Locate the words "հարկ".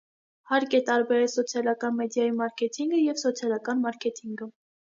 0.51-0.71